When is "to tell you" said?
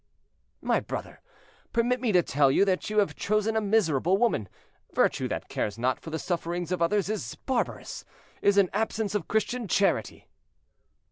2.11-2.65